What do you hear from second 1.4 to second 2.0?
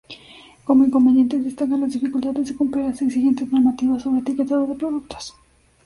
destacan las